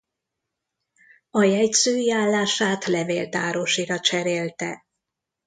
A 1.31 1.43
jegyzői 1.43 2.11
állását 2.11 2.85
levéltárosira 2.85 3.99
cserélte. 3.99 4.85